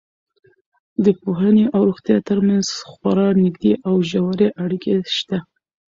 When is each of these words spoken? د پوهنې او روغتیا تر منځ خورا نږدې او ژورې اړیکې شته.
د 1.03 1.05
پوهنې 1.21 1.65
او 1.75 1.81
روغتیا 1.89 2.17
تر 2.29 2.39
منځ 2.47 2.65
خورا 2.89 3.29
نږدې 3.43 3.73
او 3.87 3.95
ژورې 4.09 4.47
اړیکې 4.63 4.95
شته. 5.15 5.37